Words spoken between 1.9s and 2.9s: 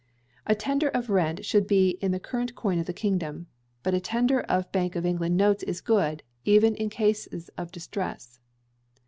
in the current coin of